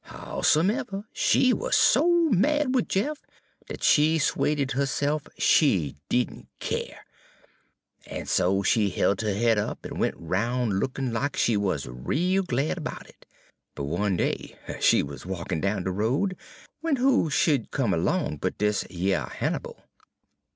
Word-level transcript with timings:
Howsomeber, 0.05 1.03
she 1.13 1.53
wuz 1.53 1.73
so 1.75 2.27
mad 2.31 2.73
wid 2.73 2.89
Jeff 2.89 3.19
dat 3.67 3.83
she 3.83 4.17
'suaded 4.17 4.71
herse'f 4.71 5.27
she 5.37 5.95
did 6.09 6.27
n' 6.31 6.47
keer; 6.59 7.05
en 8.07 8.25
so 8.25 8.63
she 8.63 8.89
hilt 8.89 9.21
her 9.21 9.35
head 9.35 9.59
up 9.59 9.85
en 9.85 9.99
went 9.99 10.15
roun' 10.17 10.79
lookin' 10.79 11.13
lack 11.13 11.37
she 11.37 11.55
wuz 11.55 11.85
rale 11.85 12.41
glad 12.41 12.83
'bout 12.83 13.05
it. 13.09 13.27
But 13.75 13.83
one 13.83 14.17
day 14.17 14.57
she 14.79 15.03
wuz 15.03 15.19
walkin' 15.27 15.61
down 15.61 15.83
de 15.83 15.91
road, 15.91 16.35
w'en 16.81 16.95
who 16.99 17.29
sh'd 17.29 17.69
come 17.69 17.91
'long 17.91 18.37
but 18.37 18.57
dis 18.57 18.87
yer 18.89 19.27
Hannibal. 19.31 19.83